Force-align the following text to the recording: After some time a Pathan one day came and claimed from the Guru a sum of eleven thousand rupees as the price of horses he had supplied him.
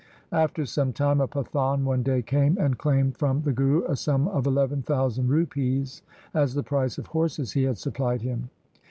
After 0.31 0.65
some 0.65 0.93
time 0.93 1.21
a 1.21 1.27
Pathan 1.27 1.83
one 1.85 2.01
day 2.01 2.23
came 2.23 2.57
and 2.57 2.75
claimed 2.75 3.17
from 3.17 3.43
the 3.43 3.53
Guru 3.53 3.83
a 3.85 3.95
sum 3.95 4.27
of 4.29 4.47
eleven 4.47 4.81
thousand 4.81 5.27
rupees 5.29 6.01
as 6.33 6.55
the 6.55 6.63
price 6.63 6.97
of 6.97 7.05
horses 7.05 7.51
he 7.51 7.61
had 7.61 7.77
supplied 7.77 8.23
him. 8.23 8.49